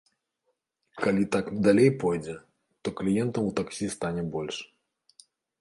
Калі 1.03 1.23
так 1.35 1.51
далей 1.67 1.91
пойдзе, 2.03 2.35
то 2.81 2.87
кліентаў 3.03 3.43
у 3.51 3.55
таксі 3.61 3.85
стане 4.01 4.23
больш. 4.39 4.55